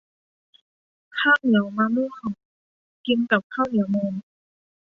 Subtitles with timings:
[1.19, 2.29] ข้างเหนียวมะม่วง
[3.05, 4.13] กินกับข้าวเหนียวมูน